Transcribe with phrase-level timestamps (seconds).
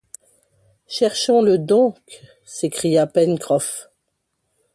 [0.87, 1.95] Cherchons-le donc!
[2.43, 3.91] s’écria Pencroff.